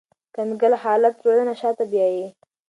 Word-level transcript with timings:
کنګل 0.35 0.73
حالت 0.83 1.13
ټولنه 1.23 1.53
شاته 1.61 1.83
بیایي 1.91 2.25